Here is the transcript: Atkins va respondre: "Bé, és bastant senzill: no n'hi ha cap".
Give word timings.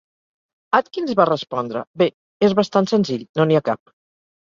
Atkins 0.77 1.11
va 1.19 1.27
respondre: 1.29 1.83
"Bé, 2.03 2.07
és 2.47 2.55
bastant 2.61 2.89
senzill: 2.93 3.27
no 3.41 3.47
n'hi 3.51 3.59
ha 3.61 3.63
cap". 3.71 3.93